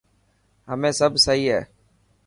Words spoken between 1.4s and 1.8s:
هي؟